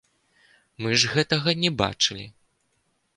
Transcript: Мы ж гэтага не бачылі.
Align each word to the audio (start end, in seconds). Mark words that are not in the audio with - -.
Мы 0.85 0.89
ж 1.03 1.11
гэтага 1.15 1.49
не 1.65 1.71
бачылі. 1.83 2.25